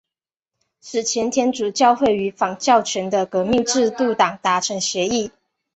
[0.79, 5.29] 此前天主教会与反教权的革命制度党达成协议。